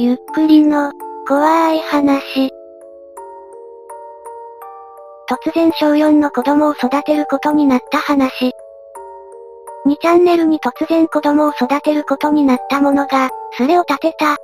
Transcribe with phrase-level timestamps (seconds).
[0.00, 0.92] ゆっくりの、
[1.26, 2.52] 怖い話。
[5.28, 8.52] 突然小4の子供を育てることになった話。
[9.88, 14.36] 2チャンネルに突然子供を育てることになったものが、スレを立てた。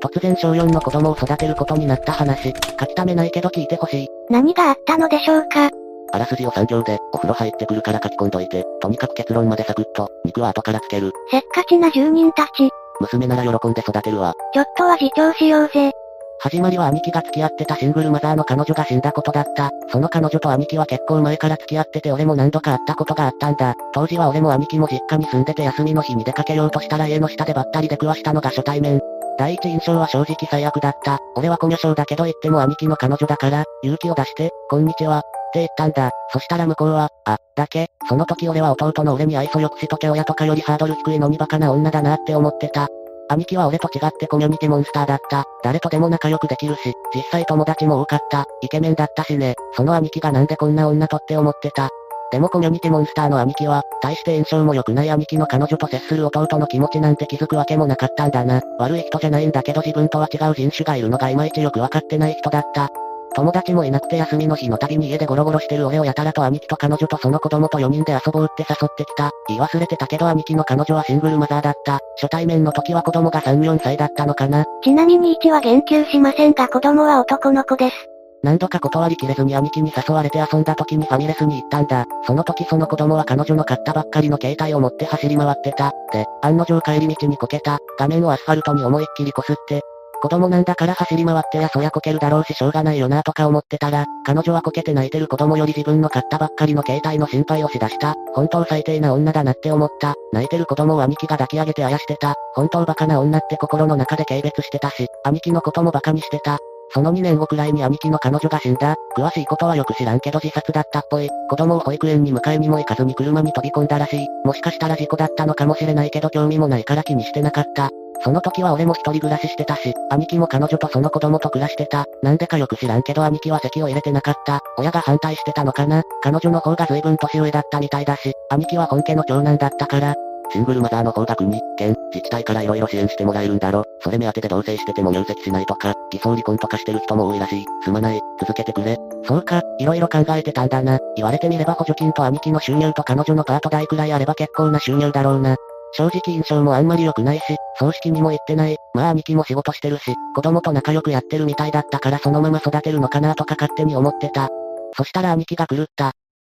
[0.00, 4.08] 突然小4の子供を育てることになった話、書きためないけど聞いてほしい。
[4.30, 5.70] 何があったのでしょうか
[6.12, 11.12] あらすじを3行で、お風呂入ってくるから書き込んどいて、とにかく結論までサクッと、肉は後からつける。
[11.32, 12.70] せっかちな住人たち。
[13.00, 14.34] 娘なら喜んで育てるわ。
[14.52, 15.92] ちょっとは自重しようぜ。
[16.40, 19.70] 始まりは兄貴が付き合ってたシングルマザーの彼女が死んだことだった。
[19.90, 23.74] その彼女と兄貴は結構前から付き合ってて俺も何度か会ったことがあったんだ。
[23.94, 29.00] 当時は俺も兄貴も実家に住んでて休みの日に出かけようとしたら家の下でばったり出くわしたのが初対面。
[29.38, 31.18] 第一印象は正直最悪だった。
[31.36, 36.10] 俺はコミュ障だけど言っても兄貴の彼女だから、勇気を出して、こんにちは、って言ったんだ。
[36.32, 42.88] そしたら向こうは、あ、だけ、その時俺は弟の俺に愛想よくしとけ親とかよりハードル低いのにバカな女だなって思ってた。
[43.28, 45.44] 兄貴は俺と違ってコミュニティモンスターだった。
[45.64, 48.46] 誰とでも仲良くできるし、実際友達も多かった。
[48.62, 49.54] イケメンだったしね。
[49.74, 51.90] その兄貴がなんでこんな女とって思ってた。
[52.30, 58.62] でもコミュニティモンスターの兄貴は、大して印象も良くない兄貴の彼女と接する弟の気持ちなんて気づくわけもなかったんだな。
[58.78, 62.90] 悪い人じゃないんだけど自分とは違う人種がいるのがいまいちよくわかってない人だった。
[63.36, 69.30] 友達もいなくて休みの日の度に家でゴロゴロしてる俺をやたらと兄貴と彼女とその子供と4人で遊ぼうって誘ってきた。
[69.48, 72.00] 言い忘れてたけど兄貴の彼女はシングルマザーだった。
[72.18, 74.64] 初対面の時は子供が3、4歳だったのかな。
[74.82, 77.94] ちなみに1は言及しませんが子供は男の子です。
[78.42, 82.06] 何度か断りきれずに兄貴に誘われて遊んだ時にファミレスに行ったんだ。
[82.26, 85.92] その時その子供は彼女の買ったばっかりの携帯を持って走り回ってた。
[86.10, 87.80] で、案の定帰り道にこけた。
[87.98, 89.82] 画面をアスファルトに思いっきり擦って、
[90.26, 98.16] 子供なんだから走り回ってやそやこけるだろうししょうがないよなとか思ってたら、彼女はこけて泣いてる子供より自分の買ったばっかりの携帯の心配をしだした。
[98.34, 100.16] 本当最低な女だなって思った。
[100.32, 102.34] 泣いてる子供を兄貴が抱き上げてあやしてた。
[102.56, 106.58] 本当バカな女って心の中で軽蔑してたし、兄貴のこともバカにしてた。
[106.90, 108.96] その2年後くらいに兄貴の彼女が死んだ。
[109.16, 111.28] 詳しいことはよく知らんけど自殺だったっぽい。
[111.48, 114.26] 子供を保育園に迎えにも行かずに車に飛び込んだらしい。
[114.44, 117.90] もしかしたら事故だったのかもしれないけど興味もないから気にしてなかった。
[118.22, 122.04] その時は俺も一人暮らししてたし、兄貴も彼女とその子供と暮らしてた。
[122.22, 124.60] なんでかよく知らんけど兄貴は席を入れてなかった。
[124.78, 130.14] 親が反対してたのかな彼女の方が随分年上だったみたいだし、兄貴は本家の長男だったから、
[130.52, 133.84] シングルマザーの方が国、県、自治体から色々支援してもらえるんだろ。
[134.00, 137.64] それ目当てで同棲してても入籍しないとか、偽装離婚とかしてる人も多いらしい。
[137.82, 138.96] すまない、続けてくれ。
[139.24, 140.98] そうか、色々考えてたんだな。
[141.16, 145.56] 言われてみれば補助金と兄貴の収入と彼女のパート代くらいあれば結構な収入だろうな。
[145.96, 148.76] 正直印象もあんまり良くないし、葬式にも行ってない。
[148.94, 154.48] まあ兄貴も仕事してるし、子供と仲良くやってるみたいだったからそのまま育てるのかなとか勝手に思ってた。
[154.94, 156.12] そしたら兄貴が狂った。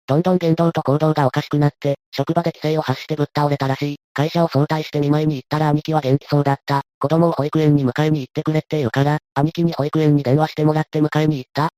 [0.09, 3.97] どんどん言動と行動がおかしくなって、職場で規制を発してぶっ倒れたらしい。
[4.15, 6.83] 会社を早退して見舞いに行ったら兄貴は元気そうだった。
[7.01, 11.71] 子供を保育園に迎えに行ってくれって言うから、兄貴に保育園に電話してもらって迎えに行った。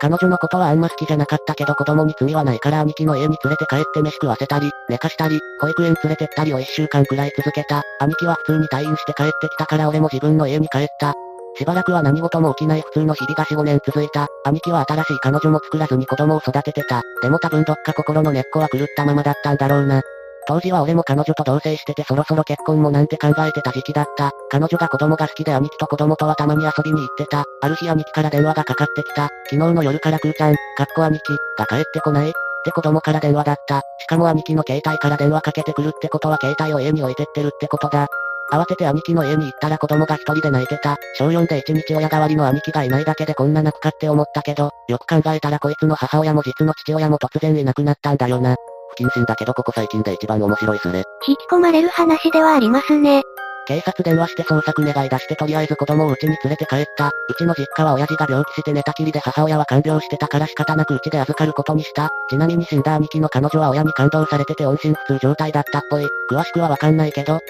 [0.00, 7.82] 彼女のことはあんま好きじゃなかったけど子供に罪はないから兄貴の家に連れて帰って飯食わせたり、寝かしたり、保育園連れてったりを一週間くらい続けた。
[7.98, 11.14] 兄貴は普通に退院して帰ってきたから俺も自分の家に帰った。
[11.56, 14.28] しばらくは何事も起きない普通の日々が4、5年続いた。
[14.44, 17.02] 兄貴は新しい彼女も作らずに子供を育ててた。
[17.20, 20.02] でも多分どっか心の根っこは狂ったままだったんだろうな。
[20.48, 24.32] 当時は俺も彼女と同棲しててそろそろ結婚もなんて考えてた時期だった。
[24.48, 27.44] 彼女が子供が好きで兄貴と子供とはたまに遊びに行ってた。
[27.60, 29.28] ある日兄貴から電話がかかってきた。
[29.50, 32.32] 昨日の夜からくーちゃん、かっこ兄貴、が帰ってこないっ
[32.64, 33.82] て子供から電話だった。
[33.98, 38.06] しかも兄貴の携帯から電話かけてくるってことは携帯を家に置いてってるってことだ。
[38.50, 40.96] 慌てて兄貴の家に行ったら子供が一人で泣いてた。
[41.18, 48.56] 小4で一日親代わりの兄貴がいないだけでこんな泣くかって思ったけど、よく考えたらこいつの母親も実の父親も突然いなくなったんだよな。
[48.98, 51.04] 謹慎だけどここ最近で一番面白いスレ。
[51.26, 53.22] 引き込まれる話ではありますね。
[53.68, 57.08] 警察電話して捜索願い出してとりあえず子供を家に連れて帰った。
[57.08, 62.08] うちの実家は親父が病気して寝たきりで母親は看病してたから仕方なくうちで預かることにした。
[62.30, 66.06] ちなみに死んだ兄貴の彼女は親に感動されてて音信不通状態だったっぽい。
[66.30, 67.40] 詳しくはわかんないけど。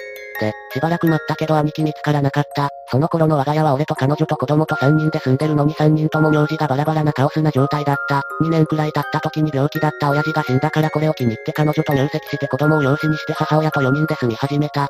[0.41, 2.67] で、しばらく待ったけど兄貴見つからなかった。
[2.91, 8.23] その頃の我が家は俺と彼女と子供と3人で住んでるのに3人とも名字がバラバラなカオスな状態だった。
[8.41, 14.89] 2年くらい経った時に病気だった親父が死んだからこれを気に入って彼女と入籍して子供を養子にして母親と4人で住み始めた。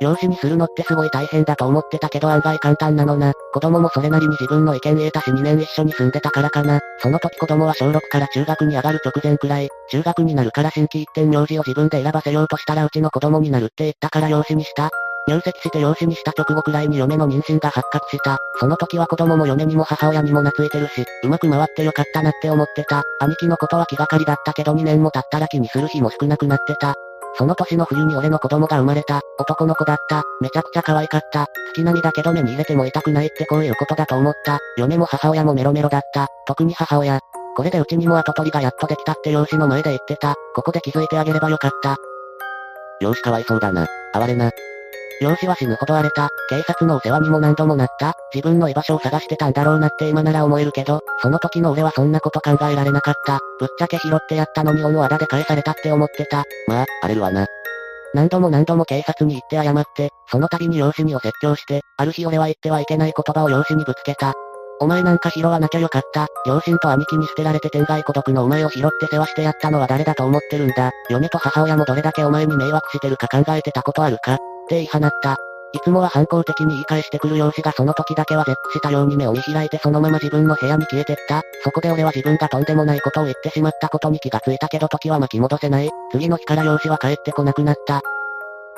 [0.00, 3.32] 養子にするのってすごい大変だと思ってたけど案外簡単なのな。
[3.52, 6.80] 子供もそれなりに自分の意見得たし2年一緒に住んでたからかな。
[7.00, 14.90] その時子供は小6から中学に上がる直前くらい、中学になるから新規一点名字を自分で選ばせようとしたらうちの子供になるって言ったから養子にした。
[15.28, 18.38] 入籍して養子にした直後くらいに嫁の妊娠が発覚した。
[18.58, 23.02] その時は子供も嫁にも母親にも懐いてるし、うまく回ってよかったなって思ってた。
[23.20, 26.94] 兄貴のことは気がかりだったけど2年も経ったら気にする日も少なくなってた。
[27.34, 29.20] その年の冬に俺の子供が生まれた。
[29.38, 30.22] 男の子だった。
[30.40, 31.46] めちゃくちゃ可愛かった。
[31.72, 34.58] 月並みだけど目に入れても痛くないってこういうことだと思った。
[34.76, 36.28] 嫁も母親もメロメロだった。
[36.46, 37.20] 特に母親。
[37.56, 40.34] これでうちにも跡取りがやっとできたって養子の前で言ってた。
[40.54, 41.96] ここで気づいてあげればよかった。
[43.00, 43.86] 養子かわいそうだな。
[44.12, 44.50] 哀れな。
[45.20, 46.30] 養子は死ぬほど荒れた。
[46.48, 48.14] 警察のお世話にも何度もなった。
[48.34, 53.38] 自分の居場所を探してたんだろうなって今なら思えるけど、その時の俺はそんなこと考えられなかった。
[53.58, 56.44] ぶっちゃけ拾ってやったのに恩をあだで返されたって思ってた。
[56.66, 57.46] まあ、荒れるわな。
[58.14, 64.32] 何度も何度も警察に行って謝って、その度に養子にを説教して、ある日俺は言ってはいけない言葉を養子にぶつけた。
[64.80, 66.28] お前なんか拾わなきゃよかった。
[66.46, 70.90] 両親と兄貴に捨てられて天外孤独のお前を拾って世話してやったのは誰だと思ってるんだ。
[71.10, 74.38] 嫁と母親もどれだけお前に迷惑してるか考えてたことあるか？
[74.70, 75.36] って言い放った。
[75.72, 81.42] いつもは反抗的に言い返してくる容姿がその時だけは絶句したように目を見開いてそのまま自分の部屋に消えてった。
[81.64, 85.90] そこで俺は自分がとんでもないことを言ってしまったことに気がついたけど時は巻き戻せない。
[86.12, 88.00] 次の日から容姿は帰ってこなくなった。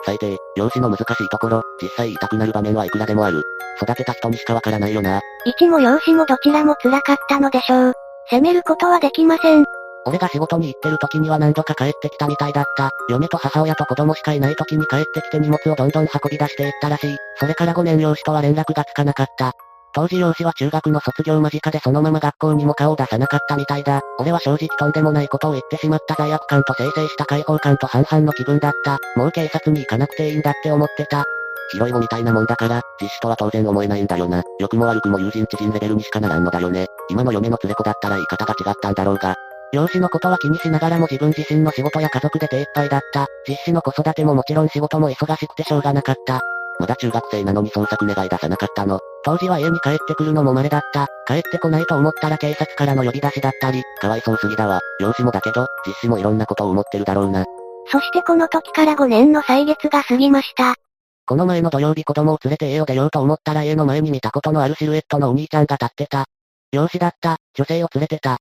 [0.05, 3.43] 最低、容姿の難しいところ、実際言いたくなる場面はいくらでもある。
[3.81, 5.21] 育てた人にしかわからないよな。
[5.45, 7.93] 一も容姿もどちらも辛かったのでしょう。
[8.29, 9.65] 責めることはできません。
[10.07, 12.91] 俺が仕事に行ってる時には何度か帰ってきたみたいだった。
[13.09, 17.17] 嫁と母親と子供しかいない時に帰ってきて荷物をどんどん運び出していったらしい。
[17.37, 19.53] それから5年養子とは連絡がつかなかった。
[19.95, 24.01] 当時養子は中学の卒業間近でそのまま学校にも顔を出さなかったみたいだ。
[24.19, 28.99] 俺は正直とんでもないことを言ってしまった罪悪感と生成した解放感と半々の気分だった。
[29.17, 31.25] もう警察に行かなくていいんだって思ってた。
[31.73, 34.43] 広いもみたいなもんだから、実子とは当然思えないんだよな。
[34.59, 36.87] 良くも悪くも友人知人レベルにしかならんのだよね。
[37.11, 39.37] 今の嫁の連れ子だったら言い方が違ったんだろうが、
[39.73, 43.27] 養子のことは気にしながらも自分自身の仕事や家族で手一杯だった。
[43.49, 46.41] 実子の子育てももちろん仕事も忙しくてしょうがなかった。
[46.79, 49.01] まだ中学生なのに捜索願い出さなかったの。
[49.25, 51.09] 当時は家に帰ってくるのも稀だった。
[51.27, 53.83] 帰ってこないと思ったら警察からの呼び出しだったり。
[54.01, 54.81] かわいそうすぎだわ。
[55.01, 57.47] 養子もだけど、実子もいろんなことを思ってるだろうな。
[57.87, 60.75] そしてこの時から5年の歳月が過ぎました。
[61.25, 66.27] この前の土曜日子供を連れて家を出ようと思ったら家の前に見たことのあるシルエットのお兄ちゃんが立ってた。
[66.73, 68.39] 養子だった、女性を連れてた。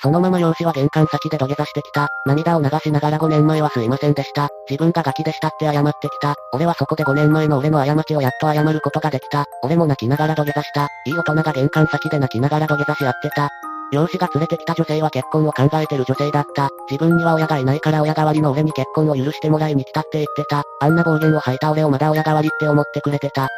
[0.00, 2.08] そのまま養子は玄関先で土下座してきた。
[2.24, 4.48] 涙を流しながら5年前はすいませんでした。
[4.70, 6.34] 自分がガキでしたって謝ってきた。
[6.52, 9.44] 俺はそこで5年前の俺の過ちをやっと謝ることができた。
[9.62, 10.88] 俺も泣きながら土下座した。
[11.06, 13.48] いい大人が玄関先で泣きながら土下座し合ってた。
[13.90, 16.68] 養子が連れてきた女性は結婚を考えてる女性だった。
[16.88, 20.62] 自分には親がいないから親代わりの俺に結婚を許してもらいに来たって言ってた。
[20.80, 23.48] あんな暴言を吐いた俺をまだ親代わりって思ってくれてた。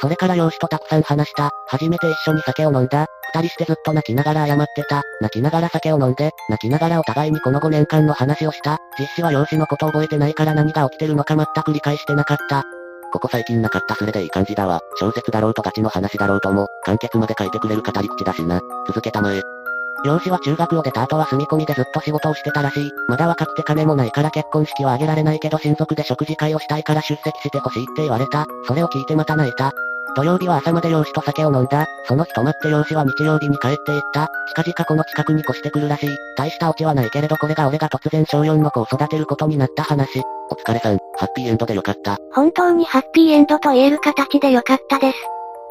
[0.00, 1.50] それから養子とたくさん話した。
[1.66, 3.06] 初めて一緒に酒を飲んだ。
[3.32, 5.02] 二人してずっと泣きながら謝ってた。
[5.20, 8.78] 泣きながら酒を飲んで、泣きながらお互いにこの5年間の話をした。
[8.98, 12.64] 実施は養子のこと覚えてないから何が起きてるのか全く理解してなかった。
[13.12, 14.80] ここ最近なかったそれでいい感じだわ。
[14.96, 18.60] 小説だろうとガチの話だろうとも、完結まで書いてくれる語り口だしな。
[18.86, 19.42] 続けたまえ。
[20.04, 22.90] 養子は中学を出た後は住み込みでずっと仕事をしてたらしい。
[23.08, 28.46] まだ若くて金もないから結婚式は挙げられないけど親族で食事会をしたいから出席してほしいって言われた。
[28.66, 29.72] それを聞いてまた泣いた。
[30.16, 31.86] 土曜日は朝まで養子と酒を飲んだ。
[32.06, 34.28] その日泊まって養子は日曜日に帰っていった。
[34.54, 36.10] 近々この近くに越してくるらしい。
[36.36, 40.22] 大したオチはないけれどこれが俺が突然小4の子を育てることになった話。
[40.50, 42.18] お疲れさん、ハッピーエンドでよかった。
[42.32, 45.18] 本当にハッピーエンドと言える形でよかったです。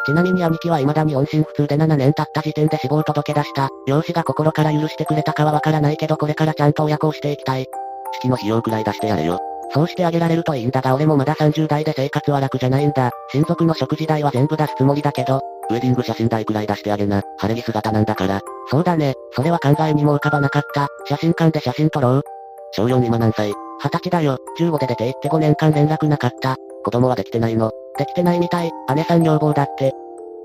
[0.06, 3.70] ちなみに兄貴は未だに音信不通で7年経った時点で死亡届出した。
[3.86, 7.68] 養子が心から許してくれたかはわからないけどこれからちゃんと親子をしていきたい。
[8.14, 9.40] 式の費用くらい出してやれよ。
[9.72, 13.12] そうしてあげられるといいんだが俺もまだ30代で生活は楽じゃないんだ。
[13.32, 17.22] 親族の食事代は全部出すつもりだけど、ウェディング写真代くらい出してあげな。
[17.38, 18.42] 晴れ着姿なんだから。
[18.70, 19.14] そうだね。
[19.34, 20.88] それは考えにも浮かばなかった。
[21.08, 22.24] 写真館で写真撮ろう。
[22.72, 24.38] 小4今何歳二十歳だよ。
[24.60, 26.56] 15で出て行って5年間連絡なかった。
[26.84, 28.72] 子供はできてないのできてないみたい。
[28.96, 29.94] 姉さん女房だって。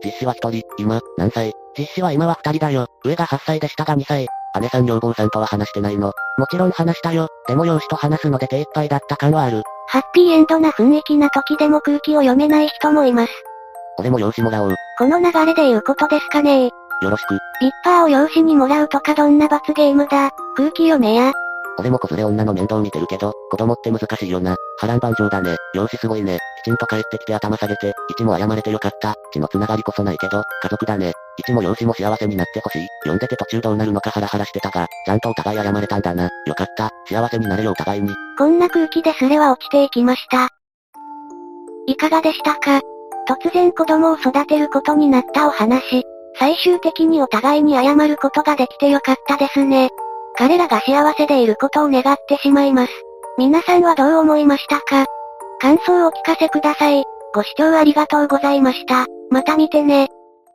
[0.05, 2.89] 実子は一人、今、何歳実子は今は二人だよ。
[3.05, 4.27] 上が8歳で下が2歳。
[4.61, 7.29] 姉さん女房さんとは話してないのもちろん話したよ。
[7.49, 9.63] でも養子と話すので手一杯だった感はある。
[9.89, 13.33] ハッピーエンドな雰囲気な時でも空気を読めない人もいます。
[13.99, 14.75] 俺も養子もらおう。
[14.99, 16.71] この流れで言うことですかね
[17.03, 17.35] よろしく。
[17.61, 20.31] リッパーを養子にもらうとかどんな罰ゲームだ。
[20.57, 21.33] 空気読めや。
[21.79, 24.57] 俺も子連れ女の面倒見てるけど、子供って難しいよな。
[24.79, 25.57] 波乱万丈だね。
[25.75, 26.39] 養子すごいね。
[26.63, 29.15] きちんと帰ってきて頭下げて、一も謝れてよかった。
[29.33, 31.13] 血の繋がりこそないけど、家族だね。
[31.39, 32.87] 一も養子も幸せになってほしい。
[33.03, 36.31] 読んでて途中どうなるのかハラハラしてたが、ちゃんとお互い謝れたんだな。
[36.47, 36.91] よかった。
[37.07, 38.15] 幸せになれよお互いに。
[38.39, 40.49] こんな空気ですれは落ちていきました。
[41.87, 42.81] いかがでしたか？
[43.29, 46.03] 突然子供を育てることになったお話。
[46.39, 49.91] 最終的にお互いに謝ることができてよかったですね。
[50.37, 52.93] 彼らが幸せでいることを願ってしまいます。
[53.39, 55.07] 皆さんはどう思いましたか？
[55.61, 57.05] 感想をお聞かせください。
[57.35, 59.07] ご視聴ありがとうございました。
[59.31, 60.09] また見てね。